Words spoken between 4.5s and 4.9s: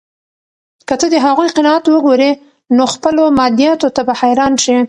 شې.